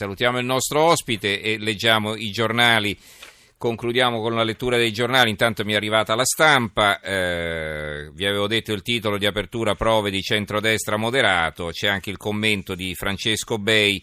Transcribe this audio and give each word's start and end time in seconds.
Salutiamo 0.00 0.38
il 0.38 0.46
nostro 0.46 0.80
ospite 0.84 1.42
e 1.42 1.58
leggiamo 1.58 2.14
i 2.16 2.30
giornali. 2.30 2.96
Concludiamo 3.58 4.22
con 4.22 4.32
la 4.32 4.44
lettura 4.44 4.78
dei 4.78 4.94
giornali. 4.94 5.28
Intanto 5.28 5.62
mi 5.62 5.74
è 5.74 5.76
arrivata 5.76 6.14
la 6.14 6.24
stampa. 6.24 7.00
Eh, 7.00 8.10
vi 8.14 8.24
avevo 8.24 8.46
detto 8.46 8.72
il 8.72 8.80
titolo 8.80 9.18
di 9.18 9.26
apertura: 9.26 9.74
Prove 9.74 10.10
di 10.10 10.22
centrodestra 10.22 10.96
moderato. 10.96 11.66
C'è 11.66 11.88
anche 11.88 12.08
il 12.08 12.16
commento 12.16 12.74
di 12.74 12.94
Francesco 12.94 13.58
Bei. 13.58 14.02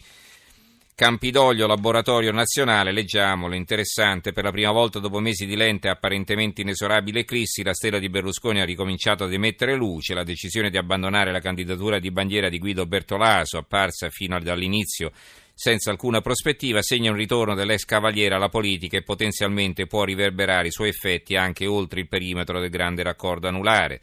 Campidoglio, 0.94 1.66
laboratorio 1.66 2.30
nazionale, 2.30 2.92
leggiamolo, 2.92 3.56
interessante, 3.56 4.32
per 4.32 4.44
la 4.44 4.52
prima 4.52 4.70
volta 4.70 5.00
dopo 5.00 5.18
mesi 5.18 5.46
di 5.46 5.56
lente 5.56 5.88
e 5.88 5.90
apparentemente 5.90 6.60
inesorabile 6.60 7.20
eclissi, 7.20 7.62
la 7.62 7.74
stella 7.74 8.00
di 8.00 8.08
Berlusconi 8.08 8.60
ha 8.60 8.64
ricominciato 8.64 9.24
ad 9.24 9.32
emettere 9.32 9.76
luce, 9.76 10.14
la 10.14 10.24
decisione 10.24 10.70
di 10.70 10.76
abbandonare 10.76 11.30
la 11.30 11.40
candidatura 11.40 12.00
di 12.00 12.10
bandiera 12.10 12.48
di 12.48 12.58
Guido 12.58 12.84
Bertolaso, 12.86 13.58
apparsa 13.58 14.10
fino 14.10 14.40
dall'inizio 14.40 15.12
senza 15.60 15.90
alcuna 15.90 16.20
prospettiva, 16.20 16.82
segna 16.82 17.10
un 17.10 17.16
ritorno 17.16 17.56
dell'ex 17.56 17.82
cavaliere 17.82 18.36
alla 18.36 18.48
politica 18.48 18.96
e 18.96 19.02
potenzialmente 19.02 19.88
può 19.88 20.04
riverberare 20.04 20.68
i 20.68 20.70
suoi 20.70 20.90
effetti 20.90 21.34
anche 21.34 21.66
oltre 21.66 21.98
il 21.98 22.06
perimetro 22.06 22.60
del 22.60 22.70
grande 22.70 23.02
raccordo 23.02 23.48
anulare. 23.48 24.00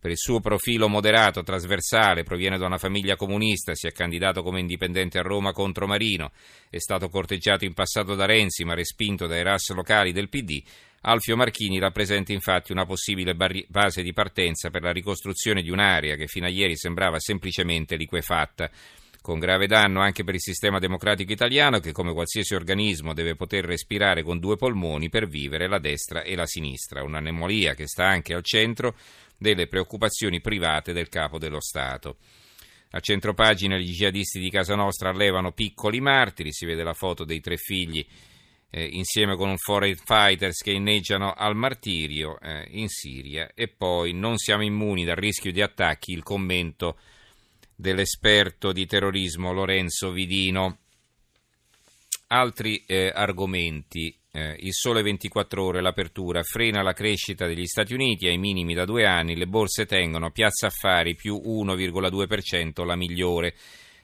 Per 0.00 0.10
il 0.10 0.16
suo 0.16 0.40
profilo 0.40 0.88
moderato, 0.88 1.44
trasversale, 1.44 2.24
proviene 2.24 2.58
da 2.58 2.66
una 2.66 2.76
famiglia 2.76 3.14
comunista, 3.14 3.76
si 3.76 3.86
è 3.86 3.92
candidato 3.92 4.42
come 4.42 4.58
indipendente 4.58 5.20
a 5.20 5.22
Roma 5.22 5.52
contro 5.52 5.86
Marino, 5.86 6.32
è 6.68 6.78
stato 6.78 7.08
corteggiato 7.08 7.64
in 7.64 7.72
passato 7.72 8.16
da 8.16 8.26
Renzi 8.26 8.64
ma 8.64 8.74
respinto 8.74 9.28
dai 9.28 9.44
RAS 9.44 9.72
locali 9.74 10.10
del 10.10 10.28
PD. 10.28 10.60
Alfio 11.02 11.36
Marchini 11.36 11.78
rappresenta 11.78 12.32
infatti 12.32 12.72
una 12.72 12.84
possibile 12.84 13.36
base 13.68 14.02
di 14.02 14.12
partenza 14.12 14.70
per 14.70 14.82
la 14.82 14.90
ricostruzione 14.90 15.62
di 15.62 15.70
un'area 15.70 16.16
che 16.16 16.26
fino 16.26 16.46
a 16.46 16.50
ieri 16.50 16.76
sembrava 16.76 17.20
semplicemente 17.20 17.94
liquefatta 17.94 18.68
con 19.26 19.40
grave 19.40 19.66
danno 19.66 20.02
anche 20.02 20.22
per 20.22 20.34
il 20.34 20.40
sistema 20.40 20.78
democratico 20.78 21.32
italiano 21.32 21.80
che 21.80 21.90
come 21.90 22.12
qualsiasi 22.12 22.54
organismo 22.54 23.12
deve 23.12 23.34
poter 23.34 23.64
respirare 23.64 24.22
con 24.22 24.38
due 24.38 24.54
polmoni 24.54 25.08
per 25.08 25.26
vivere 25.26 25.66
la 25.66 25.80
destra 25.80 26.22
e 26.22 26.36
la 26.36 26.46
sinistra, 26.46 27.02
un'anomalia 27.02 27.74
che 27.74 27.88
sta 27.88 28.06
anche 28.06 28.34
al 28.34 28.44
centro 28.44 28.94
delle 29.36 29.66
preoccupazioni 29.66 30.40
private 30.40 30.92
del 30.92 31.08
capo 31.08 31.38
dello 31.38 31.60
Stato. 31.60 32.18
A 32.90 33.00
centropagina 33.00 33.76
gli 33.76 33.90
jihadisti 33.90 34.38
di 34.38 34.48
Casa 34.48 34.76
Nostra 34.76 35.10
allevano 35.10 35.50
piccoli 35.50 36.00
martiri, 36.00 36.52
si 36.52 36.64
vede 36.64 36.84
la 36.84 36.94
foto 36.94 37.24
dei 37.24 37.40
tre 37.40 37.56
figli 37.56 38.06
eh, 38.70 38.84
insieme 38.84 39.34
con 39.34 39.48
un 39.48 39.56
foreign 39.56 39.96
fighters 40.04 40.62
che 40.62 40.70
inneggiano 40.70 41.32
al 41.32 41.56
martirio 41.56 42.38
eh, 42.38 42.64
in 42.70 42.86
Siria 42.86 43.50
e 43.56 43.66
poi 43.66 44.12
non 44.12 44.36
siamo 44.36 44.62
immuni 44.62 45.04
dal 45.04 45.16
rischio 45.16 45.50
di 45.50 45.62
attacchi, 45.62 46.12
il 46.12 46.22
commento 46.22 46.96
dell'esperto 47.76 48.72
di 48.72 48.86
terrorismo 48.86 49.52
Lorenzo 49.52 50.10
Vidino. 50.10 50.78
Altri 52.28 52.82
eh, 52.86 53.12
argomenti. 53.14 54.12
Eh, 54.32 54.56
il 54.60 54.72
sole 54.72 55.02
24 55.02 55.62
ore, 55.62 55.80
l'apertura, 55.80 56.42
frena 56.42 56.82
la 56.82 56.92
crescita 56.92 57.46
degli 57.46 57.66
Stati 57.66 57.94
Uniti 57.94 58.26
ai 58.26 58.38
minimi 58.38 58.74
da 58.74 58.84
due 58.84 59.06
anni, 59.06 59.36
le 59.36 59.46
borse 59.46 59.86
tengono, 59.86 60.30
piazza 60.30 60.66
affari 60.66 61.14
più 61.14 61.40
1,2%, 61.44 62.84
la 62.84 62.96
migliore. 62.96 63.54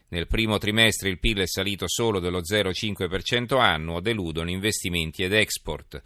Nel 0.09 0.27
primo 0.27 0.59
trimestre 0.59 1.09
il 1.09 1.19
PIL 1.19 1.39
è 1.41 1.47
salito 1.47 1.89
solo 1.89 2.21
dello 2.21 2.41
0,5% 2.41 3.59
annuo, 3.59 4.01
deludono 4.01 4.51
investimenti 4.51 5.23
ed 5.25 5.33
export. 5.33 6.01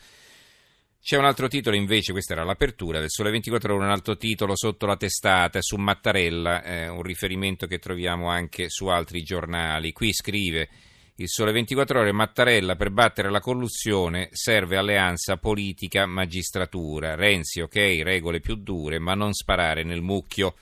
C'è 1.06 1.16
un 1.16 1.24
altro 1.24 1.46
titolo 1.46 1.76
invece, 1.76 2.10
questa 2.10 2.32
era 2.32 2.42
l'apertura 2.42 2.98
del 2.98 3.12
Sole 3.12 3.30
24 3.30 3.72
Ore, 3.76 3.84
un 3.84 3.92
altro 3.92 4.16
titolo 4.16 4.56
sotto 4.56 4.86
la 4.86 4.96
testata 4.96 5.62
su 5.62 5.76
Mattarella, 5.76 6.64
eh, 6.64 6.88
un 6.88 7.02
riferimento 7.02 7.68
che 7.68 7.78
troviamo 7.78 8.28
anche 8.28 8.68
su 8.68 8.86
altri 8.86 9.22
giornali. 9.22 9.92
Qui 9.92 10.12
scrive 10.12 10.68
il 11.14 11.28
Sole 11.28 11.52
24 11.52 12.00
Ore, 12.00 12.10
Mattarella 12.10 12.74
per 12.74 12.90
battere 12.90 13.30
la 13.30 13.38
corruzione 13.38 14.30
serve 14.32 14.78
alleanza 14.78 15.36
politica-magistratura. 15.36 17.14
Renzi, 17.14 17.60
ok, 17.60 18.00
regole 18.02 18.40
più 18.40 18.56
dure, 18.56 18.98
ma 18.98 19.14
non 19.14 19.32
sparare 19.32 19.84
nel 19.84 20.02
mucchio. 20.02 20.56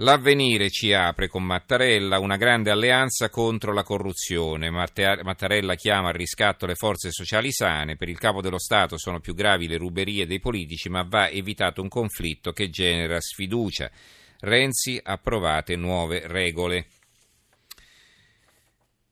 L'avvenire 0.00 0.70
ci 0.70 0.92
apre 0.92 1.26
con 1.26 1.42
Mattarella 1.42 2.20
una 2.20 2.36
grande 2.36 2.70
alleanza 2.70 3.30
contro 3.30 3.72
la 3.72 3.82
corruzione. 3.82 4.70
Mattarella 4.70 5.74
chiama 5.74 6.10
al 6.10 6.14
riscatto 6.14 6.66
le 6.66 6.76
forze 6.76 7.10
sociali 7.10 7.50
sane. 7.50 7.96
Per 7.96 8.08
il 8.08 8.16
capo 8.16 8.40
dello 8.40 8.60
Stato 8.60 8.96
sono 8.96 9.18
più 9.18 9.34
gravi 9.34 9.66
le 9.66 9.76
ruberie 9.76 10.24
dei 10.24 10.38
politici, 10.38 10.88
ma 10.88 11.02
va 11.02 11.28
evitato 11.28 11.82
un 11.82 11.88
conflitto 11.88 12.52
che 12.52 12.70
genera 12.70 13.20
sfiducia. 13.20 13.90
Renzi 14.38 15.00
approvate 15.02 15.74
nuove 15.74 16.28
regole. 16.28 16.86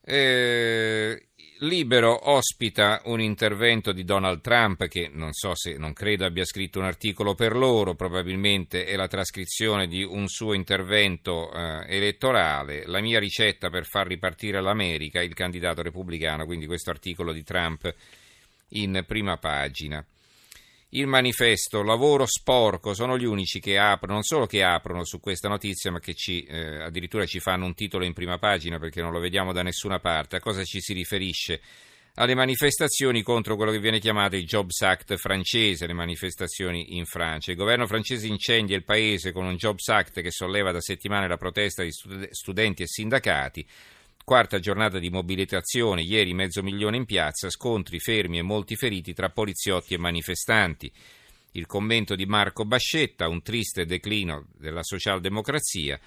Eh, 0.08 1.26
Libero 1.60 2.30
ospita 2.30 3.00
un 3.06 3.20
intervento 3.20 3.90
di 3.90 4.04
Donald 4.04 4.40
Trump 4.40 4.86
che 4.86 5.10
non 5.10 5.32
so 5.32 5.56
se 5.56 5.76
non 5.78 5.94
credo 5.94 6.24
abbia 6.24 6.44
scritto 6.44 6.78
un 6.78 6.84
articolo 6.84 7.34
per 7.34 7.56
loro, 7.56 7.94
probabilmente 7.94 8.84
è 8.84 8.94
la 8.94 9.08
trascrizione 9.08 9.88
di 9.88 10.04
un 10.04 10.28
suo 10.28 10.52
intervento 10.52 11.50
eh, 11.50 11.86
elettorale, 11.88 12.84
la 12.86 13.00
mia 13.00 13.18
ricetta 13.18 13.68
per 13.68 13.86
far 13.86 14.06
ripartire 14.06 14.60
l'America, 14.60 15.22
il 15.22 15.34
candidato 15.34 15.82
repubblicano, 15.82 16.44
quindi 16.44 16.66
questo 16.66 16.90
articolo 16.90 17.32
di 17.32 17.42
Trump 17.42 17.92
in 18.70 19.02
prima 19.06 19.38
pagina 19.38 20.04
il 20.90 21.06
manifesto 21.06 21.82
Lavoro 21.82 22.26
Sporco 22.26 22.94
sono 22.94 23.18
gli 23.18 23.24
unici 23.24 23.58
che 23.58 23.76
aprono, 23.76 24.14
non 24.14 24.22
solo 24.22 24.46
che 24.46 24.62
aprono 24.62 25.04
su 25.04 25.18
questa 25.18 25.48
notizia, 25.48 25.90
ma 25.90 25.98
che 25.98 26.14
ci, 26.14 26.44
eh, 26.44 26.82
addirittura 26.82 27.26
ci 27.26 27.40
fanno 27.40 27.66
un 27.66 27.74
titolo 27.74 28.04
in 28.04 28.12
prima 28.12 28.38
pagina 28.38 28.78
perché 28.78 29.02
non 29.02 29.12
lo 29.12 29.18
vediamo 29.18 29.52
da 29.52 29.62
nessuna 29.62 29.98
parte. 29.98 30.36
A 30.36 30.40
cosa 30.40 30.62
ci 30.64 30.80
si 30.80 30.92
riferisce? 30.92 31.60
Alle 32.18 32.34
manifestazioni 32.34 33.20
contro 33.22 33.56
quello 33.56 33.72
che 33.72 33.78
viene 33.78 33.98
chiamato 33.98 34.36
il 34.36 34.46
Jobs 34.46 34.80
Act 34.80 35.16
francese, 35.16 35.86
le 35.86 35.92
manifestazioni 35.92 36.96
in 36.96 37.04
Francia. 37.04 37.50
Il 37.50 37.58
governo 37.58 37.86
francese 37.86 38.26
incendia 38.26 38.74
il 38.74 38.84
paese 38.84 39.32
con 39.32 39.44
un 39.44 39.56
Jobs 39.56 39.86
Act 39.88 40.22
che 40.22 40.30
solleva 40.30 40.72
da 40.72 40.80
settimane 40.80 41.28
la 41.28 41.36
protesta 41.36 41.82
di 41.82 41.90
studenti 42.30 42.82
e 42.82 42.86
sindacati 42.86 43.66
Quarta 44.26 44.58
giornata 44.58 44.98
di 44.98 45.08
mobilitazione, 45.08 46.02
ieri 46.02 46.34
mezzo 46.34 46.60
milione 46.60 46.96
in 46.96 47.04
piazza, 47.04 47.48
scontri 47.48 48.00
fermi 48.00 48.38
e 48.38 48.42
molti 48.42 48.74
feriti 48.74 49.14
tra 49.14 49.30
poliziotti 49.30 49.94
e 49.94 49.98
manifestanti. 49.98 50.90
Il 51.52 51.66
commento 51.66 52.16
di 52.16 52.26
Marco 52.26 52.64
Bascetta, 52.64 53.28
un 53.28 53.40
triste 53.40 53.84
declino 53.84 54.48
della 54.58 54.82
socialdemocrazia. 54.82 56.00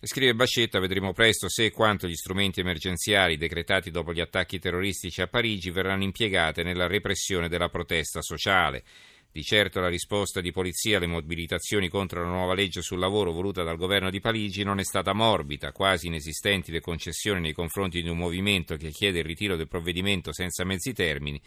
Scrive 0.00 0.34
Bascetta, 0.34 0.80
vedremo 0.80 1.12
presto 1.12 1.50
se 1.50 1.66
e 1.66 1.70
quanto 1.72 2.08
gli 2.08 2.14
strumenti 2.14 2.60
emergenziali 2.60 3.36
decretati 3.36 3.90
dopo 3.90 4.14
gli 4.14 4.20
attacchi 4.20 4.58
terroristici 4.58 5.20
a 5.20 5.26
Parigi 5.26 5.70
verranno 5.70 6.04
impiegati 6.04 6.62
nella 6.62 6.86
repressione 6.86 7.50
della 7.50 7.68
protesta 7.68 8.22
sociale. 8.22 8.82
Di 9.34 9.42
certo 9.42 9.80
la 9.80 9.88
risposta 9.88 10.42
di 10.42 10.52
polizia 10.52 10.98
alle 10.98 11.06
mobilitazioni 11.06 11.88
contro 11.88 12.22
la 12.22 12.28
nuova 12.28 12.52
legge 12.52 12.82
sul 12.82 12.98
lavoro 12.98 13.32
voluta 13.32 13.62
dal 13.62 13.78
governo 13.78 14.10
di 14.10 14.20
Parigi 14.20 14.62
non 14.62 14.78
è 14.78 14.84
stata 14.84 15.14
morbida, 15.14 15.72
quasi 15.72 16.08
inesistenti 16.08 16.70
le 16.70 16.80
concessioni 16.80 17.40
nei 17.40 17.54
confronti 17.54 18.02
di 18.02 18.10
un 18.10 18.18
movimento 18.18 18.76
che 18.76 18.90
chiede 18.90 19.20
il 19.20 19.24
ritiro 19.24 19.56
del 19.56 19.68
provvedimento 19.68 20.34
senza 20.34 20.64
mezzi 20.64 20.92
termini, 20.92 21.40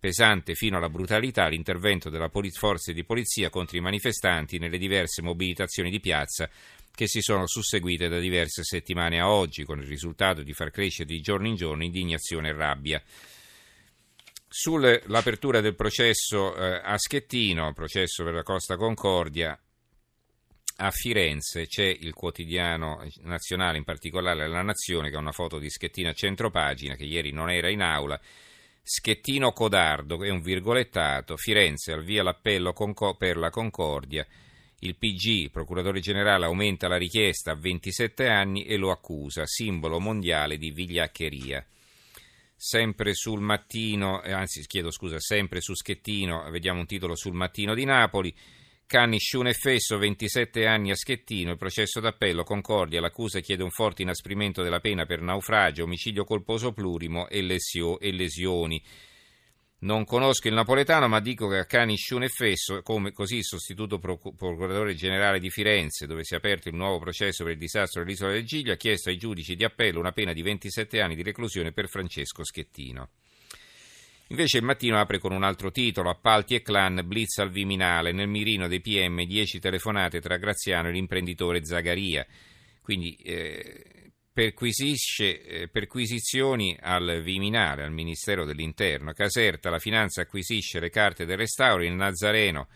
pesante 0.00 0.54
fino 0.54 0.78
alla 0.78 0.88
brutalità 0.88 1.46
l'intervento 1.48 2.08
delle 2.08 2.30
forze 2.52 2.94
di 2.94 3.04
polizia 3.04 3.50
contro 3.50 3.76
i 3.76 3.82
manifestanti 3.82 4.56
nelle 4.56 4.78
diverse 4.78 5.20
mobilitazioni 5.20 5.90
di 5.90 6.00
piazza 6.00 6.48
che 6.90 7.06
si 7.06 7.20
sono 7.20 7.46
susseguite 7.46 8.08
da 8.08 8.18
diverse 8.18 8.64
settimane 8.64 9.20
a 9.20 9.28
oggi, 9.28 9.64
con 9.64 9.78
il 9.78 9.86
risultato 9.86 10.42
di 10.42 10.54
far 10.54 10.70
crescere 10.70 11.04
di 11.04 11.20
giorno 11.20 11.48
in 11.48 11.56
giorno 11.56 11.84
indignazione 11.84 12.48
e 12.48 12.52
rabbia. 12.54 13.02
Sull'apertura 14.58 15.60
del 15.60 15.74
processo 15.74 16.56
eh, 16.56 16.80
a 16.82 16.96
Schettino, 16.96 17.74
processo 17.74 18.24
per 18.24 18.32
la 18.32 18.42
Costa 18.42 18.78
Concordia, 18.78 19.56
a 20.76 20.90
Firenze 20.90 21.66
c'è 21.66 21.84
il 21.84 22.14
quotidiano 22.14 23.06
nazionale, 23.24 23.76
in 23.76 23.84
particolare 23.84 24.48
La 24.48 24.62
Nazione, 24.62 25.10
che 25.10 25.16
ha 25.16 25.18
una 25.20 25.32
foto 25.32 25.58
di 25.58 25.68
Schettino 25.68 26.08
a 26.08 26.14
centropagina, 26.14 26.94
che 26.94 27.04
ieri 27.04 27.32
non 27.32 27.50
era 27.50 27.68
in 27.68 27.82
aula. 27.82 28.18
Schettino 28.82 29.52
Codardo, 29.52 30.24
è 30.24 30.30
un 30.30 30.40
virgolettato, 30.40 31.36
Firenze 31.36 31.92
al 31.92 32.02
via 32.02 32.22
l'appello 32.22 32.72
per 33.18 33.36
la 33.36 33.50
Concordia. 33.50 34.26
Il 34.78 34.96
PG, 34.96 35.50
procuratore 35.50 36.00
generale, 36.00 36.46
aumenta 36.46 36.88
la 36.88 36.96
richiesta 36.96 37.50
a 37.50 37.56
27 37.56 38.26
anni 38.26 38.64
e 38.64 38.78
lo 38.78 38.90
accusa, 38.90 39.44
simbolo 39.44 40.00
mondiale 40.00 40.56
di 40.56 40.70
vigliaccheria 40.70 41.62
sempre 42.56 43.14
sul 43.14 43.40
mattino, 43.40 44.22
eh, 44.22 44.32
anzi 44.32 44.66
chiedo 44.66 44.90
scusa, 44.90 45.20
sempre 45.20 45.60
su 45.60 45.74
Schettino, 45.74 46.48
vediamo 46.50 46.80
un 46.80 46.86
titolo 46.86 47.14
sul 47.14 47.34
mattino 47.34 47.74
di 47.74 47.84
Napoli. 47.84 48.34
Canni 48.86 49.18
Sciune 49.18 49.52
Fesso, 49.52 49.98
27 49.98 50.64
anni 50.64 50.92
a 50.92 50.94
Schettino, 50.94 51.50
il 51.50 51.58
processo 51.58 52.00
d'appello, 52.00 52.44
Concordia, 52.44 53.00
l'accusa 53.00 53.40
chiede 53.40 53.64
un 53.64 53.70
forte 53.70 54.02
inasprimento 54.02 54.62
della 54.62 54.80
pena 54.80 55.04
per 55.06 55.20
naufragio, 55.20 55.82
omicidio 55.84 56.24
colposo 56.24 56.72
plurimo 56.72 57.28
e, 57.28 57.38
e 57.38 58.12
lesioni. 58.12 58.82
Non 59.78 60.04
conosco 60.04 60.48
il 60.48 60.54
napoletano, 60.54 61.06
ma 61.06 61.20
dico 61.20 61.48
che 61.48 61.58
a 61.58 61.66
Cani 61.66 61.96
Sciune 61.96 62.28
Fesso, 62.28 62.80
come 62.80 63.12
così 63.12 63.42
sostituto 63.42 63.98
procuratore 63.98 64.94
generale 64.94 65.38
di 65.38 65.50
Firenze, 65.50 66.06
dove 66.06 66.24
si 66.24 66.32
è 66.32 66.38
aperto 66.38 66.68
il 66.68 66.74
nuovo 66.74 66.98
processo 66.98 67.44
per 67.44 67.52
il 67.52 67.58
disastro 67.58 68.02
dell'isola 68.02 68.32
del 68.32 68.46
Giglio, 68.46 68.72
ha 68.72 68.76
chiesto 68.76 69.10
ai 69.10 69.18
giudici 69.18 69.54
di 69.54 69.64
appello 69.64 70.00
una 70.00 70.12
pena 70.12 70.32
di 70.32 70.40
27 70.40 71.00
anni 71.02 71.14
di 71.14 71.22
reclusione 71.22 71.72
per 71.72 71.88
Francesco 71.88 72.42
Schettino. 72.42 73.10
Invece 74.28 74.56
il 74.56 74.64
mattino 74.64 74.98
apre 74.98 75.18
con 75.18 75.32
un 75.32 75.44
altro 75.44 75.70
titolo, 75.70 76.08
appalti 76.08 76.54
e 76.54 76.62
clan, 76.62 77.02
blitz 77.04 77.38
al 77.38 77.50
Viminale, 77.50 78.12
nel 78.12 78.28
mirino 78.28 78.68
dei 78.68 78.80
PM 78.80 79.22
10 79.24 79.60
telefonate 79.60 80.20
tra 80.20 80.38
Graziano 80.38 80.88
e 80.88 80.92
l'imprenditore 80.92 81.64
Zagaria. 81.64 82.26
Quindi 82.80 83.14
eh, 83.16 83.84
perquisisce 84.36 85.40
eh, 85.40 85.68
perquisizioni 85.68 86.76
al 86.78 87.22
Viminale, 87.22 87.84
al 87.84 87.90
Ministero 87.90 88.44
dell'Interno. 88.44 89.14
Caserta, 89.14 89.70
la 89.70 89.78
Finanza 89.78 90.20
acquisisce 90.20 90.78
le 90.78 90.90
carte 90.90 91.24
del 91.24 91.38
restauro, 91.38 91.82
il 91.82 91.94
Nazareno 91.94 92.68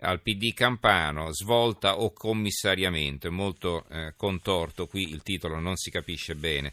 al 0.00 0.20
PD 0.20 0.52
Campano, 0.52 1.32
svolta 1.32 2.00
o 2.00 2.12
commissariamento. 2.12 3.28
È 3.28 3.30
molto 3.30 3.84
eh, 3.88 4.14
contorto 4.16 4.88
qui, 4.88 5.10
il 5.10 5.22
titolo 5.22 5.60
non 5.60 5.76
si 5.76 5.92
capisce 5.92 6.34
bene. 6.34 6.72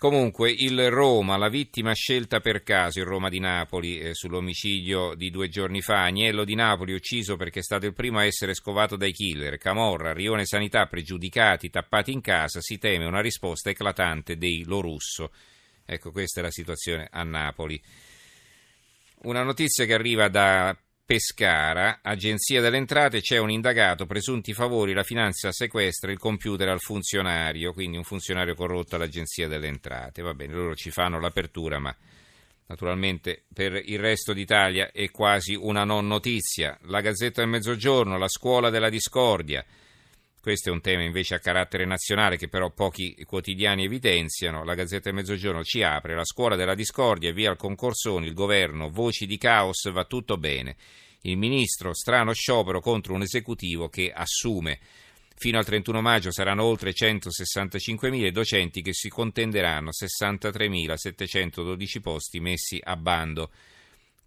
Comunque 0.00 0.50
il 0.50 0.88
Roma, 0.88 1.36
la 1.36 1.50
vittima 1.50 1.92
scelta 1.92 2.40
per 2.40 2.62
caso, 2.62 3.00
il 3.00 3.04
Roma 3.04 3.28
di 3.28 3.38
Napoli, 3.38 3.98
eh, 3.98 4.14
sull'omicidio 4.14 5.14
di 5.14 5.28
due 5.28 5.50
giorni 5.50 5.82
fa, 5.82 6.04
Agnello 6.04 6.44
di 6.44 6.54
Napoli 6.54 6.94
ucciso 6.94 7.36
perché 7.36 7.58
è 7.58 7.62
stato 7.62 7.84
il 7.84 7.92
primo 7.92 8.18
a 8.18 8.24
essere 8.24 8.54
scovato 8.54 8.96
dai 8.96 9.12
killer, 9.12 9.58
Camorra, 9.58 10.14
Rione 10.14 10.46
Sanità 10.46 10.86
pregiudicati, 10.86 11.68
tappati 11.68 12.12
in 12.12 12.22
casa, 12.22 12.62
si 12.62 12.78
teme 12.78 13.04
una 13.04 13.20
risposta 13.20 13.68
eclatante 13.68 14.38
dei 14.38 14.64
Lorusso. 14.64 15.32
Ecco, 15.84 16.12
questa 16.12 16.40
è 16.40 16.44
la 16.44 16.50
situazione 16.50 17.06
a 17.10 17.22
Napoli. 17.22 17.78
Una 19.24 19.42
notizia 19.42 19.84
che 19.84 19.92
arriva 19.92 20.30
da 20.30 20.74
Pescara, 21.10 21.98
agenzia 22.04 22.60
delle 22.60 22.76
entrate, 22.76 23.20
c'è 23.20 23.36
un 23.36 23.50
indagato, 23.50 24.06
presunti 24.06 24.54
favori, 24.54 24.92
la 24.92 25.02
finanza 25.02 25.50
sequestra 25.50 26.12
il 26.12 26.20
computer 26.20 26.68
al 26.68 26.78
funzionario, 26.78 27.72
quindi 27.72 27.96
un 27.96 28.04
funzionario 28.04 28.54
corrotto 28.54 28.94
all'agenzia 28.94 29.48
delle 29.48 29.66
entrate. 29.66 30.22
Va 30.22 30.34
bene, 30.34 30.54
loro 30.54 30.76
ci 30.76 30.92
fanno 30.92 31.18
l'apertura, 31.18 31.80
ma 31.80 31.92
naturalmente 32.66 33.42
per 33.52 33.82
il 33.86 33.98
resto 33.98 34.32
d'Italia 34.32 34.92
è 34.92 35.10
quasi 35.10 35.56
una 35.56 35.82
non 35.82 36.06
notizia. 36.06 36.78
La 36.82 37.00
Gazzetta 37.00 37.40
del 37.40 37.50
Mezzogiorno, 37.50 38.16
la 38.16 38.28
scuola 38.28 38.70
della 38.70 38.88
discordia. 38.88 39.64
Questo 40.40 40.70
è 40.70 40.72
un 40.72 40.80
tema 40.80 41.02
invece 41.02 41.34
a 41.34 41.38
carattere 41.38 41.84
nazionale 41.84 42.36
che 42.36 42.48
però 42.48 42.70
pochi 42.70 43.14
quotidiani 43.26 43.84
evidenziano. 43.84 44.64
La 44.64 44.74
Gazzetta 44.74 45.10
del 45.10 45.14
Mezzogiorno 45.14 45.62
ci 45.62 45.82
apre, 45.82 46.14
la 46.14 46.24
scuola 46.24 46.56
della 46.56 46.74
discordia, 46.74 47.32
via 47.32 47.50
al 47.50 47.56
concorsoni, 47.56 48.26
il 48.26 48.34
governo, 48.34 48.90
voci 48.90 49.26
di 49.26 49.36
caos, 49.36 49.90
va 49.90 50.04
tutto 50.04 50.38
bene 50.38 50.76
il 51.22 51.36
ministro, 51.36 51.92
strano 51.92 52.32
sciopero 52.32 52.80
contro 52.80 53.14
un 53.14 53.22
esecutivo 53.22 53.88
che 53.88 54.12
assume. 54.12 54.78
Fino 55.36 55.58
al 55.58 55.64
31 55.64 56.00
maggio 56.00 56.30
saranno 56.30 56.62
oltre 56.64 56.92
165.000 56.92 58.30
docenti 58.30 58.82
che 58.82 58.92
si 58.92 59.08
contenderanno 59.08 59.90
63.712 59.90 62.00
posti 62.00 62.38
messi 62.40 62.78
a 62.82 62.96
bando. 62.96 63.50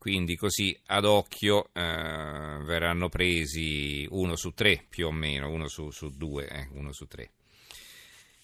Quindi 0.04 0.36
così 0.36 0.78
ad 0.88 1.06
occhio 1.06 1.70
eh, 1.72 1.80
verranno 1.82 3.08
presi 3.08 4.06
uno 4.10 4.36
su 4.36 4.52
tre 4.52 4.84
più 4.90 5.08
o 5.08 5.14
meno, 5.14 5.50
uno 5.50 5.70
su, 5.70 5.92
su 5.92 6.10
due, 6.10 6.46
eh, 6.46 6.68
uno 6.74 6.92
su 6.92 7.08
tre. 7.08 7.32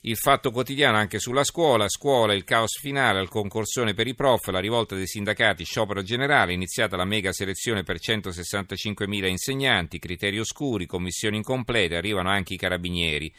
Il 0.03 0.15
fatto 0.15 0.51
quotidiano 0.51 0.95
anche 0.95 1.19
sulla 1.19 1.43
scuola, 1.43 1.89
scuola, 1.89 2.33
il 2.33 2.45
caos 2.45 2.79
finale 2.79 3.19
al 3.19 3.27
concorsone 3.27 3.93
per 3.93 4.07
i 4.07 4.15
prof, 4.15 4.47
la 4.47 4.61
rivolta 4.61 4.95
dei 4.95 5.05
sindacati, 5.05 5.65
sciopero 5.65 6.01
generale, 6.01 6.53
iniziata 6.53 6.95
la 6.95 7.03
mega 7.03 7.33
selezione 7.33 7.83
per 7.83 7.97
165.000 7.97 9.25
insegnanti, 9.27 9.99
criteri 9.99 10.39
oscuri, 10.39 10.85
commissioni 10.85 11.35
incomplete, 11.35 11.97
arrivano 11.97 12.29
anche 12.29 12.53
i 12.53 12.57
carabinieri. 12.57 13.35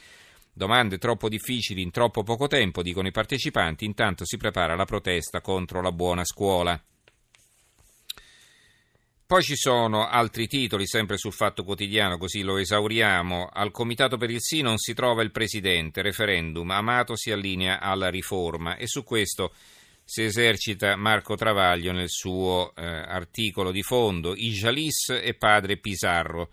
Domande 0.53 0.99
troppo 0.99 1.27
difficili 1.27 1.81
in 1.81 1.89
troppo 1.89 2.21
poco 2.21 2.45
tempo, 2.45 2.83
dicono 2.83 3.07
i 3.07 3.11
partecipanti, 3.11 3.83
intanto 3.83 4.25
si 4.25 4.37
prepara 4.37 4.75
la 4.75 4.85
protesta 4.85 5.41
contro 5.41 5.81
la 5.81 5.91
buona 5.91 6.23
scuola. 6.23 6.79
Poi 9.31 9.43
ci 9.43 9.55
sono 9.55 10.09
altri 10.09 10.45
titoli, 10.45 10.85
sempre 10.85 11.15
sul 11.15 11.31
Fatto 11.31 11.63
Quotidiano, 11.63 12.17
così 12.17 12.41
lo 12.41 12.57
esauriamo. 12.57 13.47
Al 13.49 13.71
Comitato 13.71 14.17
per 14.17 14.29
il 14.29 14.41
Sì 14.41 14.59
non 14.59 14.77
si 14.77 14.93
trova 14.93 15.23
il 15.23 15.31
Presidente, 15.31 16.01
referendum, 16.01 16.69
Amato 16.69 17.15
si 17.15 17.31
allinea 17.31 17.79
alla 17.79 18.09
riforma 18.09 18.75
e 18.75 18.87
su 18.87 19.05
questo 19.05 19.53
si 20.03 20.23
esercita 20.23 20.97
Marco 20.97 21.35
Travaglio 21.35 21.93
nel 21.93 22.09
suo 22.09 22.73
eh, 22.75 22.83
articolo 22.83 23.71
di 23.71 23.83
fondo, 23.83 24.35
I 24.35 24.49
Jalis 24.49 25.11
e 25.11 25.33
padre 25.35 25.77
Pisarro. 25.77 26.49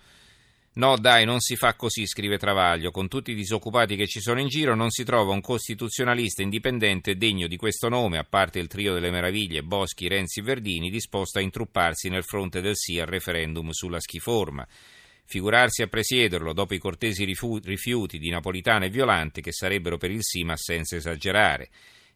No, 0.78 0.96
dai, 0.96 1.24
non 1.24 1.40
si 1.40 1.56
fa 1.56 1.74
così, 1.74 2.06
scrive 2.06 2.38
Travaglio. 2.38 2.92
Con 2.92 3.08
tutti 3.08 3.32
i 3.32 3.34
disoccupati 3.34 3.96
che 3.96 4.06
ci 4.06 4.20
sono 4.20 4.38
in 4.38 4.46
giro 4.46 4.76
non 4.76 4.90
si 4.90 5.02
trova 5.02 5.32
un 5.32 5.40
costituzionalista 5.40 6.42
indipendente 6.42 7.16
degno 7.16 7.48
di 7.48 7.56
questo 7.56 7.88
nome, 7.88 8.16
a 8.16 8.22
parte 8.22 8.60
il 8.60 8.68
trio 8.68 8.94
delle 8.94 9.10
meraviglie 9.10 9.64
Boschi, 9.64 10.06
Renzi 10.06 10.38
e 10.38 10.44
Verdini, 10.44 10.88
disposto 10.88 11.38
a 11.38 11.42
intrupparsi 11.42 12.08
nel 12.08 12.22
fronte 12.22 12.60
del 12.60 12.76
sì 12.76 13.00
al 13.00 13.08
referendum 13.08 13.70
sulla 13.70 13.98
schiforma. 13.98 14.64
Figurarsi 15.24 15.82
a 15.82 15.88
presiederlo 15.88 16.52
dopo 16.52 16.74
i 16.74 16.78
cortesi 16.78 17.24
rifiuti 17.24 18.18
di 18.20 18.30
Napolitano 18.30 18.84
e 18.84 18.90
Violante, 18.90 19.40
che 19.40 19.50
sarebbero 19.50 19.96
per 19.96 20.12
il 20.12 20.22
sì, 20.22 20.44
ma 20.44 20.56
senza 20.56 20.94
esagerare. 20.94 21.70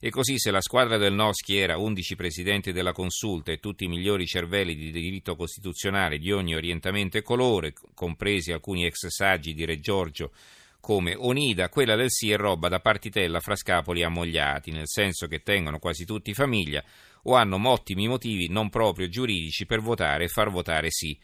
E 0.04 0.10
così 0.10 0.36
se 0.36 0.50
la 0.50 0.60
squadra 0.60 0.96
del 0.96 1.12
no 1.12 1.32
schiera 1.32 1.78
11 1.78 2.16
presidenti 2.16 2.72
della 2.72 2.90
consulta 2.90 3.52
e 3.52 3.60
tutti 3.60 3.84
i 3.84 3.88
migliori 3.88 4.26
cervelli 4.26 4.74
di 4.74 4.90
diritto 4.90 5.36
costituzionale 5.36 6.18
di 6.18 6.32
ogni 6.32 6.56
orientamento 6.56 7.18
e 7.18 7.22
colore, 7.22 7.72
compresi 7.94 8.50
alcuni 8.50 8.84
ex 8.84 9.06
saggi 9.06 9.54
di 9.54 9.64
Re 9.64 9.78
Giorgio 9.78 10.32
come 10.80 11.14
Onida, 11.14 11.68
quella 11.68 11.94
del 11.94 12.10
sì 12.10 12.32
è 12.32 12.36
roba 12.36 12.66
da 12.66 12.80
partitella 12.80 13.38
fra 13.38 13.54
scapoli 13.54 14.02
ammogliati, 14.02 14.72
nel 14.72 14.88
senso 14.88 15.28
che 15.28 15.44
tengono 15.44 15.78
quasi 15.78 16.04
tutti 16.04 16.34
famiglia 16.34 16.82
o 17.22 17.34
hanno 17.36 17.60
ottimi 17.68 18.08
motivi 18.08 18.48
non 18.48 18.70
proprio 18.70 19.08
giuridici 19.08 19.66
per 19.66 19.82
votare 19.82 20.24
e 20.24 20.28
far 20.28 20.50
votare 20.50 20.88
sì. 20.90 21.16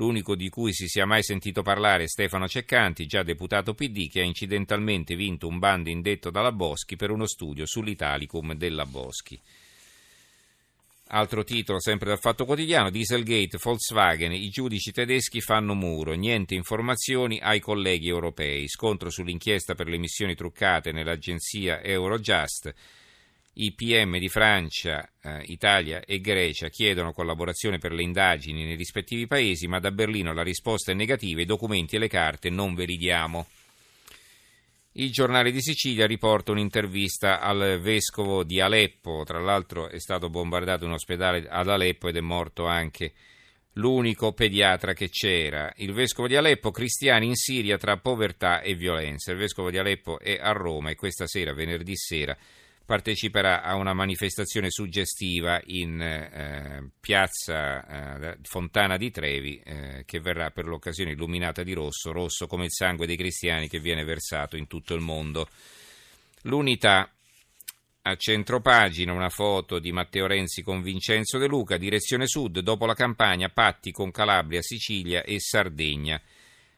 L'unico 0.00 0.34
di 0.34 0.48
cui 0.48 0.72
si 0.72 0.88
sia 0.88 1.04
mai 1.04 1.22
sentito 1.22 1.60
parlare 1.60 2.04
è 2.04 2.08
Stefano 2.08 2.48
Ceccanti, 2.48 3.04
già 3.04 3.22
deputato 3.22 3.74
PD, 3.74 4.08
che 4.08 4.22
ha 4.22 4.24
incidentalmente 4.24 5.14
vinto 5.14 5.46
un 5.46 5.58
bando 5.58 5.90
indetto 5.90 6.30
dalla 6.30 6.52
Boschi 6.52 6.96
per 6.96 7.10
uno 7.10 7.26
studio 7.26 7.66
sull'Italicum 7.66 8.54
della 8.54 8.86
Boschi. 8.86 9.38
Altro 11.08 11.44
titolo, 11.44 11.80
sempre 11.80 12.08
dal 12.08 12.18
Fatto 12.18 12.46
Quotidiano, 12.46 12.88
Dieselgate, 12.88 13.58
Volkswagen, 13.60 14.32
i 14.32 14.48
giudici 14.48 14.90
tedeschi 14.90 15.42
fanno 15.42 15.74
muro, 15.74 16.14
niente 16.14 16.54
informazioni 16.54 17.38
ai 17.38 17.60
colleghi 17.60 18.08
europei, 18.08 18.68
scontro 18.68 19.10
sull'inchiesta 19.10 19.74
per 19.74 19.86
le 19.86 19.96
emissioni 19.96 20.34
truccate 20.34 20.92
nell'agenzia 20.92 21.82
Eurojust, 21.82 22.74
i 23.54 23.72
PM 23.72 24.18
di 24.18 24.28
Francia, 24.28 25.10
eh, 25.22 25.42
Italia 25.46 26.02
e 26.04 26.20
Grecia 26.20 26.68
chiedono 26.68 27.12
collaborazione 27.12 27.78
per 27.78 27.92
le 27.92 28.02
indagini 28.02 28.64
nei 28.64 28.76
rispettivi 28.76 29.26
paesi, 29.26 29.66
ma 29.66 29.80
da 29.80 29.90
Berlino 29.90 30.32
la 30.32 30.42
risposta 30.42 30.92
è 30.92 30.94
negativa, 30.94 31.40
i 31.40 31.46
documenti 31.46 31.96
e 31.96 31.98
le 31.98 32.08
carte 32.08 32.48
non 32.48 32.74
ve 32.74 32.84
li 32.84 32.96
diamo. 32.96 33.46
Il 34.94 35.12
giornale 35.12 35.52
di 35.52 35.62
Sicilia 35.62 36.06
riporta 36.06 36.50
un'intervista 36.50 37.40
al 37.40 37.78
vescovo 37.80 38.42
di 38.42 38.60
Aleppo, 38.60 39.22
tra 39.24 39.38
l'altro 39.38 39.88
è 39.88 40.00
stato 40.00 40.28
bombardato 40.28 40.84
un 40.84 40.92
ospedale 40.92 41.46
ad 41.48 41.68
Aleppo 41.68 42.08
ed 42.08 42.16
è 42.16 42.20
morto 42.20 42.66
anche 42.66 43.12
l'unico 43.74 44.32
pediatra 44.32 44.92
che 44.92 45.08
c'era. 45.08 45.72
Il 45.76 45.92
vescovo 45.92 46.26
di 46.26 46.34
Aleppo, 46.34 46.72
cristiani 46.72 47.26
in 47.26 47.36
Siria 47.36 47.78
tra 47.78 47.98
povertà 47.98 48.62
e 48.62 48.74
violenza. 48.74 49.30
Il 49.30 49.38
vescovo 49.38 49.70
di 49.70 49.78
Aleppo 49.78 50.18
è 50.18 50.38
a 50.40 50.50
Roma 50.50 50.90
e 50.90 50.96
questa 50.96 51.28
sera, 51.28 51.54
venerdì 51.54 51.96
sera, 51.96 52.36
parteciperà 52.90 53.62
a 53.62 53.76
una 53.76 53.92
manifestazione 53.92 54.68
suggestiva 54.68 55.60
in 55.66 56.00
eh, 56.00 56.90
piazza 56.98 58.32
eh, 58.32 58.38
Fontana 58.42 58.96
di 58.96 59.12
Trevi 59.12 59.62
eh, 59.64 60.02
che 60.04 60.18
verrà 60.18 60.50
per 60.50 60.66
l'occasione 60.66 61.12
illuminata 61.12 61.62
di 61.62 61.72
rosso, 61.72 62.10
rosso 62.10 62.48
come 62.48 62.64
il 62.64 62.72
sangue 62.72 63.06
dei 63.06 63.16
cristiani 63.16 63.68
che 63.68 63.78
viene 63.78 64.02
versato 64.02 64.56
in 64.56 64.66
tutto 64.66 64.96
il 64.96 65.02
mondo. 65.02 65.48
L'unità 66.42 67.08
a 68.02 68.16
centropagina 68.16 69.12
una 69.12 69.28
foto 69.28 69.78
di 69.78 69.92
Matteo 69.92 70.26
Renzi 70.26 70.62
con 70.62 70.82
Vincenzo 70.82 71.38
De 71.38 71.46
Luca, 71.46 71.76
direzione 71.76 72.26
sud, 72.26 72.58
dopo 72.58 72.86
la 72.86 72.94
campagna 72.94 73.50
patti 73.50 73.92
con 73.92 74.10
Calabria, 74.10 74.62
Sicilia 74.62 75.22
e 75.22 75.38
Sardegna. 75.38 76.20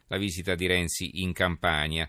La 0.09 0.19
visita 0.19 0.54
di 0.54 0.66
Renzi 0.66 1.23
in 1.23 1.33
Campania. 1.33 2.07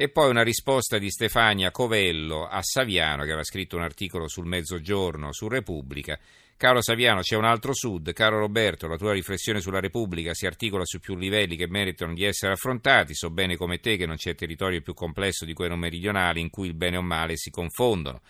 E 0.00 0.08
poi 0.10 0.30
una 0.30 0.44
risposta 0.44 0.96
di 0.96 1.10
Stefania 1.10 1.72
Covello 1.72 2.46
a 2.46 2.62
Saviano, 2.62 3.22
che 3.22 3.30
aveva 3.30 3.42
scritto 3.42 3.74
un 3.74 3.82
articolo 3.82 4.28
sul 4.28 4.46
Mezzogiorno, 4.46 5.32
su 5.32 5.48
Repubblica. 5.48 6.16
Caro 6.56 6.80
Saviano, 6.80 7.22
c'è 7.22 7.34
un 7.34 7.44
altro 7.44 7.74
Sud. 7.74 8.12
Caro 8.12 8.38
Roberto, 8.38 8.86
la 8.86 8.96
tua 8.96 9.12
riflessione 9.12 9.60
sulla 9.60 9.80
Repubblica 9.80 10.34
si 10.34 10.46
articola 10.46 10.84
su 10.84 11.00
più 11.00 11.16
livelli 11.16 11.56
che 11.56 11.66
meritano 11.66 12.14
di 12.14 12.22
essere 12.22 12.52
affrontati. 12.52 13.12
So 13.12 13.30
bene 13.30 13.56
come 13.56 13.80
te 13.80 13.96
che 13.96 14.06
non 14.06 14.14
c'è 14.14 14.36
territorio 14.36 14.82
più 14.82 14.94
complesso 14.94 15.44
di 15.44 15.52
quello 15.52 15.74
meridionale 15.74 16.38
in 16.38 16.48
cui 16.48 16.68
il 16.68 16.74
bene 16.74 16.96
o 16.96 17.02
male 17.02 17.36
si 17.36 17.50
confondono. 17.50 18.20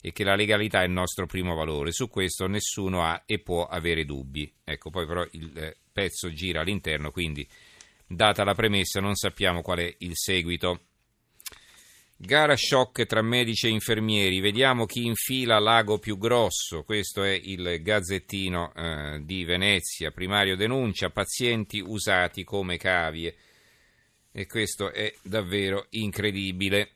e 0.00 0.12
che 0.12 0.24
la 0.24 0.34
legalità 0.34 0.80
è 0.80 0.86
il 0.86 0.92
nostro 0.92 1.26
primo 1.26 1.54
valore. 1.54 1.92
Su 1.92 2.08
questo 2.08 2.46
nessuno 2.46 3.04
ha 3.04 3.24
e 3.26 3.38
può 3.40 3.66
avere 3.66 4.06
dubbi. 4.06 4.50
Ecco, 4.64 4.88
poi 4.88 5.04
però 5.04 5.26
il 5.32 5.52
eh, 5.58 5.76
pezzo 5.92 6.32
gira 6.32 6.62
all'interno, 6.62 7.10
quindi 7.10 7.46
data 8.06 8.44
la 8.44 8.54
premessa 8.54 9.00
non 9.00 9.14
sappiamo 9.14 9.60
qual 9.60 9.80
è 9.80 9.94
il 9.98 10.12
seguito. 10.14 10.84
Gara 12.20 12.56
shock 12.56 13.06
tra 13.06 13.22
medici 13.22 13.68
e 13.68 13.70
infermieri, 13.70 14.40
vediamo 14.40 14.86
chi 14.86 15.06
infila 15.06 15.60
l'ago 15.60 16.00
più 16.00 16.18
grosso, 16.18 16.82
questo 16.82 17.22
è 17.22 17.30
il 17.30 17.80
gazzettino 17.80 18.74
eh, 18.74 19.20
di 19.22 19.44
Venezia, 19.44 20.10
primario 20.10 20.56
denuncia, 20.56 21.10
pazienti 21.10 21.78
usati 21.78 22.42
come 22.42 22.76
cavie. 22.76 23.36
E 24.32 24.46
questo 24.48 24.92
è 24.92 25.14
davvero 25.22 25.86
incredibile. 25.90 26.90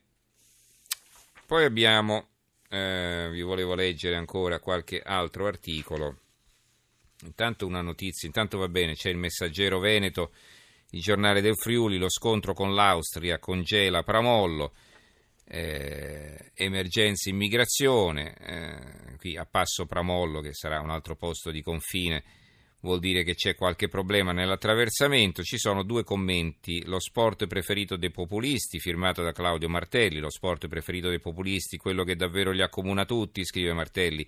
Poi 1.47 1.67
abbiamo, 1.67 2.31
eh, 2.69 3.29
vi 3.31 3.43
volevo 3.43 3.77
leggere 3.77 4.17
ancora 4.17 4.59
qualche 4.59 5.01
altro 5.01 5.47
articolo, 5.47 6.19
intanto 7.23 7.65
una 7.65 7.81
notizia, 7.81 8.27
intanto 8.27 8.59
va 8.59 8.67
bene, 8.67 8.95
c'è 8.95 9.11
il 9.11 9.19
messaggero 9.19 9.79
Veneto, 9.79 10.33
il 10.91 11.01
giornale 11.01 11.41
del 11.41 11.57
Friuli, 11.57 11.97
lo 11.97 12.11
scontro 12.11 12.55
con 12.55 12.75
l'Austria 12.75 13.39
congela 13.39 14.03
Pramollo 14.03 14.73
eh, 15.55 16.51
emergenza 16.55 17.29
immigrazione, 17.29 18.35
eh, 18.39 19.17
qui 19.19 19.37
a 19.37 19.45
Passo 19.45 19.85
Pramollo, 19.85 20.41
che 20.41 20.55
sarà 20.55 20.81
un 20.81 20.89
altro 20.89 21.15
posto 21.15 21.51
di 21.51 21.61
confine, 21.61 22.25
vuol 22.81 23.01
dire 23.01 23.23
che 23.23 23.35
c'è 23.35 23.55
qualche 23.55 23.89
problema 23.89 24.33
nell'attraversamento. 24.33 25.43
Ci 25.43 25.59
sono 25.59 25.83
due 25.83 26.05
commenti. 26.05 26.83
Lo 26.87 26.99
sport 26.99 27.47
preferito 27.47 27.97
dei 27.97 28.11
populisti, 28.11 28.81
firmato 28.81 29.23
da 29.23 29.33
Claudio 29.33 29.69
Martelli, 29.69 30.21
lo 30.21 30.31
sport 30.31 30.69
preferito 30.69 31.11
dei 31.11 31.21
populisti, 31.21 31.77
quello 31.77 32.03
che 32.03 32.17
davvero 32.17 32.51
li 32.51 32.63
accomuna 32.63 33.05
tutti, 33.05 33.45
scrive 33.45 33.75
Martelli. 33.75 34.27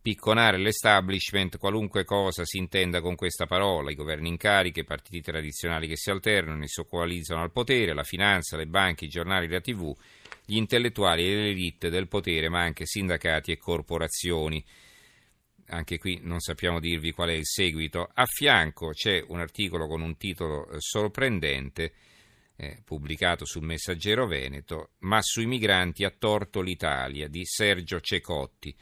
Picconare 0.00 0.56
l'establishment, 0.56 1.58
qualunque 1.58 2.04
cosa 2.04 2.44
si 2.44 2.58
intenda 2.58 3.00
con 3.00 3.16
questa 3.16 3.46
parola, 3.46 3.90
i 3.90 3.96
governi 3.96 4.28
in 4.28 4.36
carica, 4.36 4.80
i 4.80 4.84
partiti 4.84 5.20
tradizionali 5.20 5.88
che 5.88 5.96
si 5.96 6.10
alternano 6.10 6.62
e 6.62 6.68
si 6.68 6.80
coalizzano 6.88 7.42
al 7.42 7.50
potere, 7.50 7.92
la 7.92 8.04
finanza, 8.04 8.56
le 8.56 8.66
banche, 8.66 9.06
i 9.06 9.08
giornali, 9.08 9.48
la 9.48 9.60
tv, 9.60 9.94
gli 10.50 10.56
intellettuali 10.56 11.24
e 11.24 11.34
l'elite 11.34 11.90
del 11.90 12.08
potere, 12.08 12.48
ma 12.48 12.60
anche 12.60 12.84
sindacati 12.84 13.52
e 13.52 13.56
corporazioni. 13.56 14.64
Anche 15.68 15.98
qui 15.98 16.18
non 16.24 16.40
sappiamo 16.40 16.80
dirvi 16.80 17.12
qual 17.12 17.28
è 17.28 17.34
il 17.34 17.46
seguito. 17.46 18.10
A 18.12 18.26
fianco 18.26 18.90
c'è 18.90 19.24
un 19.28 19.38
articolo 19.38 19.86
con 19.86 20.00
un 20.00 20.16
titolo 20.16 20.68
eh, 20.68 20.80
sorprendente, 20.80 21.92
eh, 22.56 22.82
pubblicato 22.84 23.44
sul 23.44 23.62
Messaggero 23.62 24.26
Veneto, 24.26 24.94
Ma 24.98 25.22
sui 25.22 25.46
migranti 25.46 26.02
ha 26.02 26.10
torto 26.10 26.60
l'Italia, 26.60 27.28
di 27.28 27.44
Sergio 27.44 28.00
Cecotti. 28.00 28.76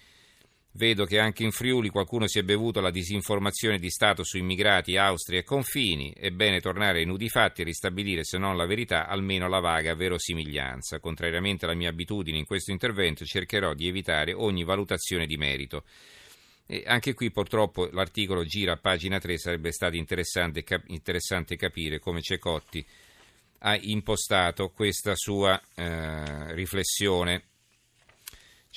Vedo 0.78 1.06
che 1.06 1.18
anche 1.18 1.42
in 1.42 1.50
Friuli 1.50 1.88
qualcuno 1.88 2.28
si 2.28 2.38
è 2.38 2.44
bevuto 2.44 2.80
la 2.80 2.92
disinformazione 2.92 3.80
di 3.80 3.90
Stato 3.90 4.22
su 4.22 4.38
immigrati, 4.38 4.96
Austria 4.96 5.40
e 5.40 5.42
confini. 5.42 6.12
È 6.12 6.30
bene 6.30 6.60
tornare 6.60 7.00
ai 7.00 7.04
nudi 7.04 7.28
fatti 7.28 7.62
e 7.62 7.64
ristabilire, 7.64 8.22
se 8.22 8.38
non 8.38 8.56
la 8.56 8.64
verità, 8.64 9.08
almeno 9.08 9.48
la 9.48 9.58
vaga 9.58 9.96
verosimiglianza. 9.96 11.00
Contrariamente 11.00 11.64
alla 11.64 11.74
mia 11.74 11.88
abitudine 11.88 12.38
in 12.38 12.44
questo 12.44 12.70
intervento, 12.70 13.24
cercherò 13.24 13.74
di 13.74 13.88
evitare 13.88 14.32
ogni 14.32 14.62
valutazione 14.62 15.26
di 15.26 15.36
merito. 15.36 15.82
E 16.64 16.84
anche 16.86 17.12
qui 17.12 17.32
purtroppo 17.32 17.88
l'articolo 17.90 18.44
gira 18.44 18.74
a 18.74 18.76
pagina 18.76 19.18
3, 19.18 19.36
sarebbe 19.36 19.72
stato 19.72 19.96
interessante, 19.96 20.62
cap- 20.62 20.84
interessante 20.86 21.56
capire 21.56 21.98
come 21.98 22.22
Cecotti 22.22 22.86
ha 23.62 23.76
impostato 23.80 24.70
questa 24.70 25.16
sua 25.16 25.60
eh, 25.74 26.54
riflessione. 26.54 27.47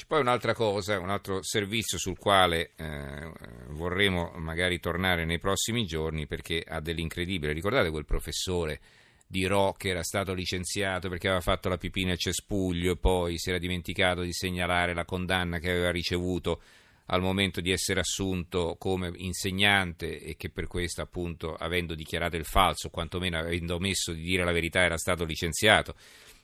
C'è 0.02 0.08
poi 0.08 0.22
un'altra 0.22 0.56
cosa, 0.56 0.98
un 0.98 1.12
altro 1.12 1.44
servizio 1.44 2.00
sul 2.00 2.18
quale 2.18 2.72
eh, 2.76 3.32
vorremmo 3.68 4.32
magari 4.38 4.80
tornare 4.80 5.26
nei 5.26 5.38
prossimi 5.38 5.86
giorni 5.86 6.26
perché 6.26 6.66
ha 6.68 6.80
dell'incredibile. 6.80 7.54
Ricordate 7.54 7.92
quel 7.92 8.06
professore 8.06 8.80
di 9.28 9.46
Ro 9.46 9.76
che 9.78 9.90
era 9.90 10.02
stato 10.02 10.34
licenziato 10.34 11.08
perché 11.08 11.28
aveva 11.28 11.44
fatto 11.44 11.70
la 11.70 11.78
pipina 11.78 12.14
al 12.14 12.18
cespuglio 12.18 12.94
e 12.94 12.98
poi 12.98 13.38
si 13.38 13.50
era 13.50 13.60
dimenticato 13.60 14.22
di 14.22 14.34
segnalare 14.34 14.96
la 14.96 15.06
condanna 15.06 15.60
che 15.60 15.70
aveva 15.70 15.92
ricevuto 15.92 16.64
al 17.06 17.22
momento 17.22 17.62
di 17.62 17.70
essere 17.72 18.00
assunto 18.00 18.78
come 18.80 19.12
insegnante 19.18 20.20
e 20.20 20.36
che 20.36 20.50
per 20.50 20.66
questo 20.66 21.04
appunto 21.04 21.54
avendo 21.54 21.94
dichiarato 21.94 22.38
il 22.38 22.46
falso, 22.46 22.90
quantomeno 22.90 23.38
avendo 23.38 23.76
omesso 23.76 24.14
di 24.14 24.24
dire 24.24 24.44
la 24.44 24.52
verità 24.52 24.82
era 24.82 24.98
stato 24.98 25.26
licenziato. 25.26 25.94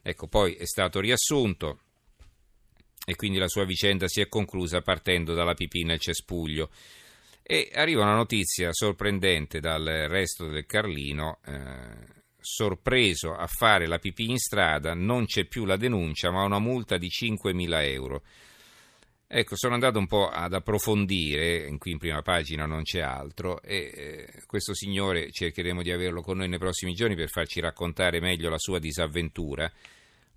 Ecco, 0.03 0.27
poi 0.27 0.53
è 0.53 0.65
stato 0.65 0.99
riassunto 0.99 1.79
e 3.09 3.15
quindi 3.15 3.37
la 3.37 3.47
sua 3.47 3.63
vicenda 3.63 4.09
si 4.09 4.19
è 4.19 4.27
conclusa 4.27 4.81
partendo 4.81 5.33
dalla 5.33 5.53
pipì 5.53 5.85
nel 5.85 5.97
cespuglio. 5.97 6.69
E 7.41 7.71
arriva 7.73 8.01
una 8.01 8.15
notizia 8.15 8.73
sorprendente 8.73 9.61
dal 9.61 9.85
resto 10.09 10.49
del 10.49 10.65
Carlino. 10.65 11.39
Eh, 11.45 12.15
sorpreso 12.37 13.33
a 13.33 13.47
fare 13.47 13.87
la 13.87 13.97
pipì 13.97 14.29
in 14.29 14.37
strada, 14.37 14.93
non 14.93 15.25
c'è 15.25 15.45
più 15.45 15.63
la 15.63 15.77
denuncia, 15.77 16.31
ma 16.31 16.43
una 16.43 16.59
multa 16.59 16.97
di 16.97 17.07
5.000 17.07 17.81
euro. 17.85 18.23
Ecco, 19.25 19.55
sono 19.55 19.75
andato 19.75 19.99
un 19.99 20.07
po' 20.07 20.27
ad 20.27 20.53
approfondire, 20.53 21.73
qui 21.77 21.91
in 21.91 21.99
prima 21.99 22.21
pagina 22.21 22.65
non 22.65 22.83
c'è 22.83 22.99
altro, 22.99 23.61
e 23.61 23.91
eh, 23.95 24.43
questo 24.45 24.73
signore 24.73 25.31
cercheremo 25.31 25.81
di 25.81 25.93
averlo 25.93 26.21
con 26.21 26.37
noi 26.37 26.49
nei 26.49 26.59
prossimi 26.59 26.93
giorni 26.93 27.15
per 27.15 27.29
farci 27.29 27.61
raccontare 27.61 28.19
meglio 28.19 28.49
la 28.49 28.59
sua 28.59 28.79
disavventura. 28.79 29.71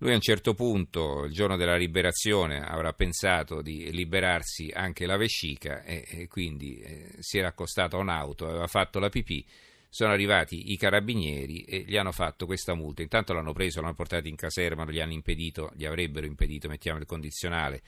Lui 0.01 0.13
a 0.13 0.15
un 0.15 0.21
certo 0.21 0.55
punto, 0.55 1.25
il 1.25 1.31
giorno 1.31 1.55
della 1.55 1.75
liberazione, 1.75 2.59
avrà 2.59 2.91
pensato 2.91 3.61
di 3.61 3.91
liberarsi 3.91 4.71
anche 4.73 5.05
la 5.05 5.15
vescica 5.15 5.83
e, 5.83 6.03
e 6.09 6.27
quindi 6.27 6.79
eh, 6.79 7.13
si 7.19 7.37
era 7.37 7.49
accostato 7.49 7.97
a 7.97 7.99
un'auto, 7.99 8.47
aveva 8.47 8.65
fatto 8.65 8.97
la 8.97 9.09
pipì, 9.09 9.45
sono 9.89 10.11
arrivati 10.11 10.71
i 10.71 10.77
carabinieri 10.77 11.61
e 11.65 11.83
gli 11.85 11.97
hanno 11.97 12.11
fatto 12.11 12.47
questa 12.47 12.73
multa. 12.73 13.03
Intanto 13.03 13.33
l'hanno 13.33 13.53
preso, 13.53 13.79
l'hanno 13.79 13.93
portato 13.93 14.27
in 14.27 14.35
caserma, 14.35 14.89
gli 14.89 14.99
hanno 14.99 15.13
impedito, 15.13 15.71
gli 15.75 15.85
avrebbero 15.85 16.25
impedito, 16.25 16.67
mettiamo 16.67 16.97
il 16.97 17.05
condizionale, 17.05 17.83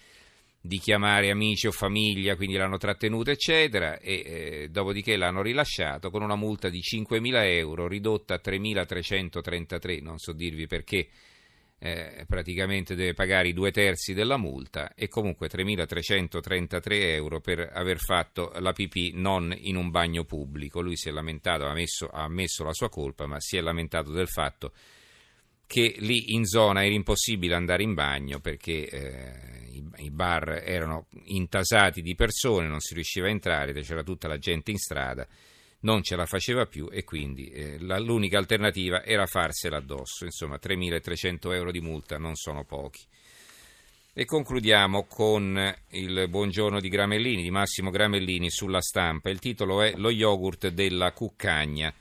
di 0.61 0.77
chiamare 0.77 1.31
amici 1.31 1.65
o 1.65 1.71
famiglia, 1.71 2.35
quindi 2.35 2.57
l'hanno 2.57 2.77
trattenuto, 2.77 3.31
eccetera, 3.31 3.97
e 3.97 4.13
eh, 4.13 4.67
dopodiché 4.69 5.17
l'hanno 5.17 5.41
rilasciato 5.41 6.11
con 6.11 6.21
una 6.21 6.35
multa 6.35 6.69
di 6.69 6.79
5.000 6.79 7.43
euro 7.55 7.87
ridotta 7.87 8.35
a 8.35 8.41
3.333, 8.43 10.03
non 10.03 10.19
so 10.19 10.31
dirvi 10.31 10.67
perché 10.67 11.09
eh, 11.85 12.23
praticamente 12.25 12.95
deve 12.95 13.13
pagare 13.13 13.49
i 13.49 13.53
due 13.53 13.69
terzi 13.69 14.13
della 14.13 14.37
multa 14.37 14.93
e 14.95 15.09
comunque 15.09 15.49
3.333 15.49 16.79
euro 17.11 17.41
per 17.41 17.69
aver 17.73 17.97
fatto 17.99 18.53
la 18.59 18.71
pipì 18.71 19.11
non 19.15 19.53
in 19.53 19.75
un 19.75 19.89
bagno 19.89 20.23
pubblico. 20.23 20.79
Lui 20.79 20.95
si 20.95 21.09
è 21.09 21.11
lamentato, 21.11 21.65
ha 21.65 21.71
ammesso, 21.71 22.07
ha 22.07 22.23
ammesso 22.23 22.63
la 22.63 22.71
sua 22.71 22.87
colpa, 22.87 23.25
ma 23.25 23.37
si 23.41 23.57
è 23.57 23.61
lamentato 23.61 24.11
del 24.11 24.29
fatto 24.29 24.71
che 25.67 25.95
lì 25.99 26.35
in 26.35 26.45
zona 26.45 26.85
era 26.85 26.93
impossibile 26.93 27.53
andare 27.53 27.83
in 27.83 27.93
bagno 27.93 28.39
perché 28.39 28.87
eh, 28.87 29.67
i, 29.71 30.05
i, 30.05 30.09
bar 30.09 30.61
erano 30.63 31.07
intasati 31.25 32.01
di 32.01 32.15
persone, 32.15 32.67
non 32.67 32.79
si 32.79 32.93
riusciva 32.93 33.27
a 33.27 33.31
entrare, 33.31 33.73
c'era 33.73 34.03
tutta 34.03 34.29
la 34.29 34.37
gente 34.37 34.71
in 34.71 34.77
strada 34.77 35.27
non 35.83 36.03
ce 36.03 36.15
la 36.15 36.25
faceva 36.25 36.65
più 36.65 36.89
e 36.91 37.03
quindi 37.03 37.49
eh, 37.49 37.77
la, 37.79 37.99
l'unica 37.99 38.37
alternativa 38.37 39.03
era 39.03 39.25
farsela 39.25 39.77
addosso. 39.77 40.25
Insomma, 40.25 40.59
3.300 40.61 41.53
euro 41.53 41.71
di 41.71 41.79
multa 41.79 42.17
non 42.17 42.35
sono 42.35 42.63
pochi. 42.65 43.01
E 44.15 44.25
concludiamo 44.25 45.05
con 45.05 45.75
il 45.89 46.27
buongiorno 46.29 46.79
di 46.79 46.87
Gramellini, 46.87 47.41
di 47.41 47.49
Massimo 47.49 47.89
Gramellini 47.89 48.49
sulla 48.49 48.81
stampa. 48.81 49.29
Il 49.29 49.39
titolo 49.39 49.81
è 49.81 49.93
Lo 49.95 50.11
yogurt 50.11 50.67
della 50.67 51.11
cuccagna. 51.13 51.91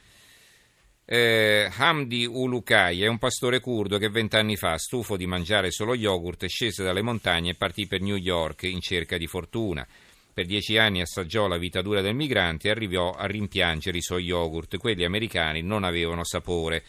Eh, 1.05 1.71
Hamdi 1.75 2.27
Ulukai 2.27 3.03
è 3.03 3.07
un 3.07 3.19
pastore 3.19 3.61
curdo 3.61 3.99
che 3.99 4.11
vent'anni 4.11 4.57
fa, 4.57 4.79
stufo 4.79 5.17
di 5.17 5.27
mangiare 5.27 5.71
solo 5.71 5.95
yogurt, 5.95 6.47
scese 6.47 6.85
dalle 6.85 7.03
montagne 7.03 7.51
e 7.51 7.55
partì 7.55 7.87
per 7.87 8.01
New 8.03 8.17
York 8.17 8.65
in 8.65 8.81
cerca 8.81 9.17
di 9.17 9.27
fortuna. 9.27 9.87
Per 10.35 10.47
dieci 10.47 10.79
anni 10.79 11.03
assaggiò 11.03 11.47
la 11.47 11.59
vita 11.59 11.83
dura 11.83 12.01
del 12.01 12.15
migrante 12.15 12.69
e 12.69 12.71
arrivò 12.71 13.11
a 13.11 13.27
rimpiangere 13.27 13.99
i 13.99 14.03
suoi 14.03 14.25
yogurt. 14.25 14.79
Quelli 14.79 15.05
americani 15.05 15.61
non 15.61 15.85
avevano 15.85 16.25
sapore. 16.25 16.83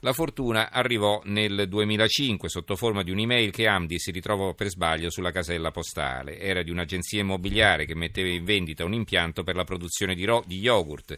La 0.00 0.12
fortuna 0.12 0.70
arrivò 0.70 1.22
nel 1.24 1.68
2005 1.68 2.50
sotto 2.50 2.76
forma 2.76 3.02
di 3.02 3.10
un'email 3.10 3.50
che 3.50 3.66
Amdi 3.66 3.98
si 3.98 4.10
ritrovò 4.10 4.52
per 4.52 4.68
sbaglio 4.68 5.08
sulla 5.08 5.30
casella 5.30 5.70
postale. 5.70 6.38
Era 6.38 6.62
di 6.62 6.70
un'agenzia 6.70 7.20
immobiliare 7.20 7.86
che 7.86 7.94
metteva 7.94 8.28
in 8.28 8.44
vendita 8.44 8.84
un 8.84 8.92
impianto 8.92 9.42
per 9.42 9.56
la 9.56 9.64
produzione 9.64 10.14
di, 10.14 10.24
ro- 10.26 10.44
di 10.44 10.58
yogurt. 10.58 11.16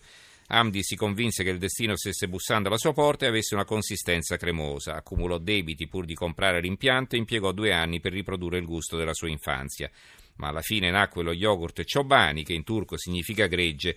Amdi 0.49 0.81
si 0.85 0.95
convinse 0.95 1.43
che 1.43 1.51
il 1.51 1.59
destino 1.59 1.97
stesse 1.97 2.29
bussando 2.29 2.69
alla 2.69 2.77
sua 2.77 2.93
porta 2.93 3.25
e 3.25 3.31
avesse 3.31 3.55
una 3.55 3.65
consistenza 3.65 4.37
cremosa. 4.37 4.95
Accumulò 4.95 5.39
debiti 5.39 5.89
pur 5.89 6.05
di 6.05 6.15
comprare 6.15 6.61
l'impianto 6.61 7.17
e 7.17 7.19
impiegò 7.19 7.51
due 7.51 7.73
anni 7.73 7.99
per 7.99 8.13
riprodurre 8.13 8.59
il 8.59 8.67
gusto 8.67 8.97
della 8.97 9.15
sua 9.15 9.29
infanzia 9.29 9.91
ma 10.37 10.49
alla 10.49 10.63
fine 10.63 10.91
nacque 10.91 11.23
lo 11.23 11.33
yogurt 11.33 11.83
Chobani, 11.85 12.45
che 12.45 12.53
in 12.53 12.65
turco 12.65 12.97
significa 12.97 13.47
gregge, 13.47 13.97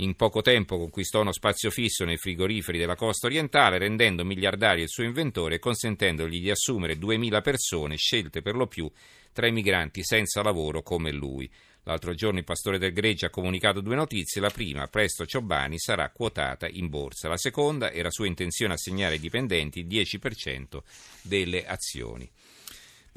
in 0.00 0.14
poco 0.14 0.42
tempo 0.42 0.78
conquistò 0.78 1.22
uno 1.22 1.32
spazio 1.32 1.70
fisso 1.70 2.04
nei 2.04 2.18
frigoriferi 2.18 2.78
della 2.78 2.94
costa 2.94 3.26
orientale, 3.26 3.78
rendendo 3.78 4.24
miliardario 4.24 4.84
il 4.84 4.88
suo 4.88 5.02
inventore 5.02 5.56
e 5.56 5.58
consentendogli 5.58 6.40
di 6.40 6.50
assumere 6.50 6.96
2.000 6.96 7.42
persone, 7.42 7.96
scelte 7.96 8.40
per 8.40 8.54
lo 8.54 8.68
più 8.68 8.88
tra 9.32 9.48
i 9.48 9.52
migranti 9.52 10.04
senza 10.04 10.42
lavoro 10.42 10.82
come 10.82 11.10
lui. 11.10 11.50
L'altro 11.82 12.14
giorno 12.14 12.38
il 12.38 12.44
pastore 12.44 12.78
del 12.78 12.92
Gregge 12.92 13.26
ha 13.26 13.30
comunicato 13.30 13.80
due 13.80 13.96
notizie. 13.96 14.40
La 14.40 14.50
prima, 14.50 14.86
presto 14.88 15.24
Ciobani 15.24 15.78
sarà 15.78 16.10
quotata 16.10 16.68
in 16.68 16.88
borsa. 16.88 17.28
La 17.28 17.38
seconda 17.38 17.90
era 17.90 18.10
sua 18.10 18.26
intenzione 18.26 18.74
assegnare 18.74 19.14
ai 19.14 19.20
dipendenti 19.20 19.80
il 19.80 19.86
10% 19.86 20.80
delle 21.22 21.66
azioni. 21.66 22.30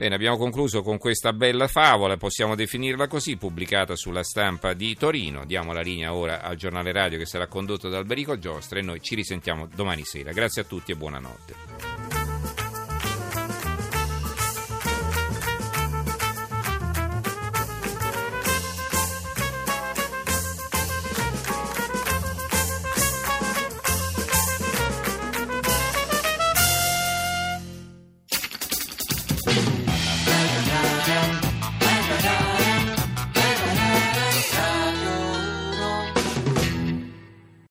Bene, 0.02 0.16
abbiamo 0.16 0.36
concluso 0.36 0.82
con 0.82 0.98
questa 0.98 1.32
bella 1.32 1.68
favola, 1.68 2.18
possiamo 2.18 2.56
definirla 2.56 3.06
così, 3.06 3.38
pubblicata 3.38 3.96
sulla 3.96 4.24
stampa 4.24 4.74
di 4.74 4.96
Torino. 4.96 5.46
Diamo 5.46 5.74
la 5.74 5.82
linea 5.82 6.16
ora 6.16 6.42
al 6.42 6.56
giornale 6.56 6.92
radio 6.92 7.20
che 7.20 7.28
sarà 7.28 7.46
condotto 7.46 7.88
da 7.88 8.00
Alberico 8.00 8.40
Giostra 8.40 8.80
e 8.80 8.82
noi 8.82 9.00
ci 9.00 9.14
risentiamo 9.14 9.68
domani 9.72 10.04
sera. 10.04 10.32
Grazie 10.32 10.64
a 10.64 10.66
tutti 10.66 10.92
e 10.92 10.96
buonanotte. 10.96 11.91